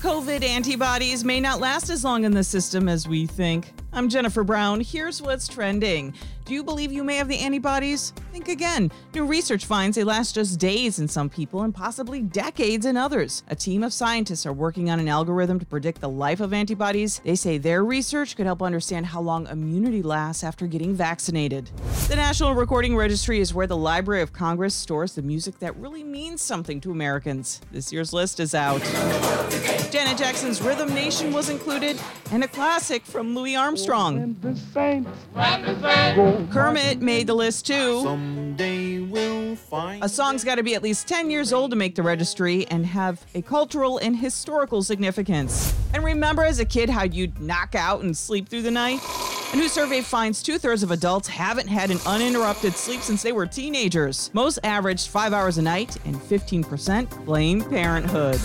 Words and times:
COVID 0.00 0.42
antibodies 0.42 1.24
may 1.26 1.40
not 1.40 1.60
last 1.60 1.90
as 1.90 2.04
long 2.04 2.24
in 2.24 2.32
the 2.32 2.42
system 2.42 2.88
as 2.88 3.06
we 3.06 3.26
think. 3.26 3.74
I'm 3.92 4.08
Jennifer 4.08 4.44
Brown. 4.44 4.80
Here's 4.80 5.20
what's 5.20 5.48
trending. 5.48 6.14
Do 6.44 6.54
you 6.54 6.62
believe 6.62 6.92
you 6.92 7.04
may 7.04 7.16
have 7.16 7.28
the 7.28 7.38
antibodies? 7.38 8.12
Think 8.32 8.48
again. 8.48 8.90
New 9.14 9.26
research 9.26 9.66
finds 9.66 9.96
they 9.96 10.04
last 10.04 10.36
just 10.36 10.58
days 10.58 10.98
in 10.98 11.06
some 11.06 11.28
people 11.28 11.62
and 11.62 11.74
possibly 11.74 12.22
decades 12.22 12.86
in 12.86 12.96
others. 12.96 13.42
A 13.48 13.54
team 13.56 13.82
of 13.82 13.92
scientists 13.92 14.46
are 14.46 14.52
working 14.52 14.90
on 14.90 15.00
an 15.00 15.08
algorithm 15.08 15.58
to 15.58 15.66
predict 15.66 16.00
the 16.00 16.08
life 16.08 16.40
of 16.40 16.52
antibodies. 16.52 17.20
They 17.24 17.34
say 17.34 17.58
their 17.58 17.84
research 17.84 18.36
could 18.36 18.46
help 18.46 18.62
understand 18.62 19.06
how 19.06 19.20
long 19.20 19.46
immunity 19.48 20.02
lasts 20.02 20.42
after 20.42 20.66
getting 20.66 20.94
vaccinated. 20.94 21.70
The 22.08 22.16
National 22.16 22.54
Recording 22.54 22.96
Registry 22.96 23.40
is 23.40 23.54
where 23.54 23.66
the 23.68 23.76
Library 23.76 24.22
of 24.22 24.32
Congress 24.32 24.74
stores 24.74 25.14
the 25.14 25.22
music 25.22 25.58
that 25.60 25.76
really 25.76 26.02
means 26.02 26.42
something 26.42 26.80
to 26.80 26.90
Americans. 26.90 27.60
This 27.70 27.92
year's 27.92 28.12
list 28.12 28.40
is 28.40 28.54
out. 28.54 28.82
Janet 29.90 30.18
Jackson's 30.18 30.60
Rhythm 30.62 30.94
Nation 30.94 31.32
was 31.32 31.48
included, 31.48 32.00
and 32.32 32.42
a 32.42 32.48
classic 32.48 33.04
from 33.04 33.34
Louis 33.34 33.56
Armstrong. 33.56 33.79
Kermit 36.50 37.00
made 37.00 37.26
the 37.26 37.34
list 37.34 37.66
too. 37.66 38.02
Someday 38.02 38.98
we'll 39.00 39.56
find 39.56 40.02
A 40.02 40.08
song's 40.08 40.44
got 40.44 40.56
to 40.56 40.62
be 40.62 40.74
at 40.74 40.82
least 40.82 41.08
10 41.08 41.30
years 41.30 41.52
old 41.52 41.70
to 41.70 41.76
make 41.76 41.94
the 41.94 42.02
registry 42.02 42.66
and 42.68 42.86
have 42.86 43.24
a 43.34 43.42
cultural 43.42 43.98
and 43.98 44.16
historical 44.16 44.82
significance. 44.82 45.74
And 45.94 46.04
remember 46.04 46.42
as 46.42 46.58
a 46.58 46.64
kid 46.64 46.90
how 46.90 47.04
you'd 47.04 47.40
knock 47.40 47.74
out 47.74 48.02
and 48.02 48.16
sleep 48.16 48.48
through 48.48 48.62
the 48.62 48.70
night? 48.70 49.00
A 49.52 49.56
new 49.56 49.68
survey 49.68 50.00
finds 50.00 50.44
two 50.44 50.58
thirds 50.58 50.84
of 50.84 50.92
adults 50.92 51.26
haven't 51.26 51.66
had 51.66 51.90
an 51.90 51.98
uninterrupted 52.06 52.74
sleep 52.74 53.00
since 53.00 53.22
they 53.22 53.32
were 53.32 53.46
teenagers. 53.46 54.30
Most 54.32 54.60
averaged 54.62 55.08
five 55.08 55.32
hours 55.32 55.58
a 55.58 55.62
night, 55.62 55.96
and 56.04 56.14
15% 56.14 57.24
blame 57.24 57.64
parenthood. 57.64 58.40